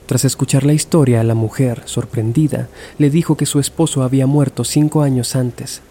Tras 0.05 0.23
escuchar 0.23 0.65
la 0.65 0.73
historia, 0.73 1.21
la 1.23 1.35
mujer, 1.35 1.81
sorprendida, 1.85 2.69
le 2.97 3.09
dijo 3.09 3.35
que 3.35 3.45
su 3.45 3.59
esposo 3.59 4.03
había 4.03 4.25
muerto 4.25 4.63
cinco 4.63 5.01
años 5.01 5.35
antes. 5.35 5.81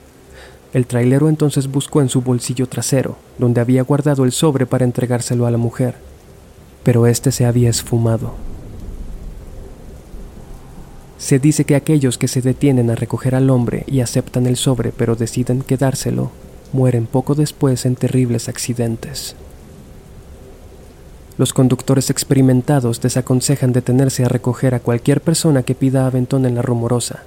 El 0.77 0.87
trailero 0.87 1.31
entonces 1.31 1.69
buscó 1.69 2.03
en 2.03 2.11
su 2.11 2.21
bolsillo 2.21 2.69
trasero, 2.69 3.17
donde 3.39 3.63
había 3.63 3.81
guardado 3.81 4.25
el 4.25 4.33
sobre 4.33 4.67
para 4.67 4.85
entregárselo 4.85 5.47
a 5.47 5.51
la 5.51 5.57
mujer, 5.57 5.95
pero 6.83 7.07
este 7.07 7.33
se 7.33 7.47
había 7.47 7.71
esfumado. 7.71 8.35
Se 11.17 11.39
dice 11.39 11.65
que 11.65 11.77
aquellos 11.77 12.19
que 12.19 12.29
se 12.29 12.43
detienen 12.43 12.91
a 12.91 12.95
recoger 12.95 13.35
al 13.35 13.49
hombre 13.49 13.85
y 13.87 14.01
aceptan 14.01 14.47
el 14.47 14.59
sobre 14.59 14.93
pero 14.93 15.17
deciden 15.17 15.63
quedárselo, 15.63 16.31
mueren 16.75 17.07
poco 17.07 17.35
después 17.35 17.87
en 17.87 17.97
terribles 17.97 18.51
accidentes. 18.51 19.35
Los 21.39 21.55
conductores 21.55 22.11
experimentados 22.11 23.01
desaconsejan 23.01 23.73
detenerse 23.73 24.27
a 24.27 24.29
recoger 24.29 24.75
a 24.75 24.81
cualquier 24.81 25.23
persona 25.23 25.63
que 25.63 25.75
pida 25.75 26.07
aventón 26.07 26.45
en 26.45 26.55
la 26.55 26.61
rumorosa, 26.61 27.23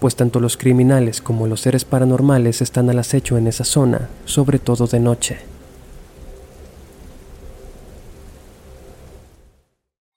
pues 0.00 0.16
tanto 0.16 0.40
los 0.40 0.56
criminales 0.56 1.20
como 1.20 1.46
los 1.46 1.60
seres 1.60 1.84
paranormales 1.84 2.62
están 2.62 2.90
al 2.90 2.98
acecho 2.98 3.36
en 3.36 3.46
esa 3.46 3.64
zona, 3.64 4.08
sobre 4.24 4.58
todo 4.58 4.86
de 4.86 5.00
noche. 5.00 5.38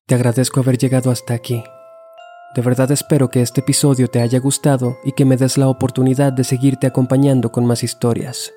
Te 0.08 0.16
agradezco 0.16 0.60
haber 0.60 0.78
llegado 0.78 1.10
hasta 1.10 1.34
aquí. 1.34 1.64
De 2.54 2.62
verdad 2.62 2.92
espero 2.92 3.30
que 3.30 3.42
este 3.42 3.62
episodio 3.62 4.10
te 4.10 4.20
haya 4.20 4.40
gustado 4.40 4.98
y 5.06 5.14
que 5.14 5.24
me 5.24 5.38
des 5.38 5.58
la 5.58 5.70
oportunidad 5.70 6.34
de 6.34 6.44
seguirte 6.44 6.86
acompañando 6.86 7.52
con 7.52 7.66
más 7.66 7.82
historias. 7.82 8.52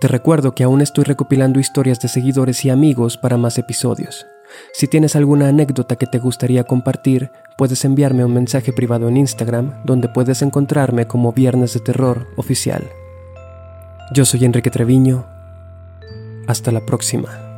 Te 0.00 0.08
recuerdo 0.08 0.54
que 0.54 0.64
aún 0.64 0.82
estoy 0.82 1.04
recopilando 1.04 1.60
historias 1.60 1.98
de 2.00 2.08
seguidores 2.08 2.64
y 2.64 2.70
amigos 2.70 3.16
para 3.16 3.38
más 3.38 3.58
episodios. 3.58 4.26
Si 4.72 4.88
tienes 4.88 5.16
alguna 5.16 5.48
anécdota 5.48 5.96
que 5.96 6.06
te 6.06 6.18
gustaría 6.18 6.64
compartir, 6.64 7.30
puedes 7.56 7.84
enviarme 7.84 8.24
un 8.24 8.34
mensaje 8.34 8.72
privado 8.72 9.08
en 9.08 9.16
Instagram, 9.16 9.82
donde 9.84 10.08
puedes 10.08 10.42
encontrarme 10.42 11.06
como 11.06 11.32
Viernes 11.32 11.74
de 11.74 11.80
Terror 11.80 12.28
Oficial. 12.36 12.88
Yo 14.12 14.24
soy 14.24 14.44
Enrique 14.44 14.70
Treviño. 14.70 15.26
Hasta 16.46 16.72
la 16.72 16.84
próxima. 16.84 17.49